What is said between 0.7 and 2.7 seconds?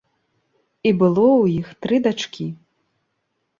І было ў іх тры дачкі.